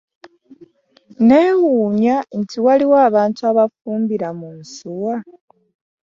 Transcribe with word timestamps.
Neewunya 1.27 2.15
nti 2.39 2.57
waliyo 2.65 2.95
abantu 3.07 3.39
abafumbira 3.51 4.27
mu 4.39 4.49
nsuwa.. 4.59 5.15